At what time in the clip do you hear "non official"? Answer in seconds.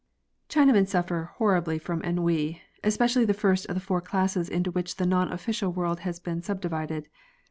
5.05-5.71